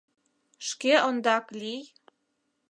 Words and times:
—Шке 0.67 0.93
ондак 1.07 1.45
лий. 1.59 1.83